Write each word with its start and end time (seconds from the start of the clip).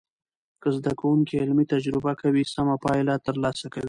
که 0.61 0.69
زده 0.77 0.91
کوونکي 1.01 1.35
علمي 1.43 1.65
تجربه 1.73 2.11
کوي، 2.21 2.41
سمه 2.53 2.75
پایله 2.83 3.15
تر 3.25 3.35
لاسه 3.43 3.67
کوي. 3.73 3.79